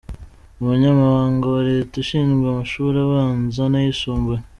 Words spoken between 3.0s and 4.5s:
abanza n’ayisumbuye.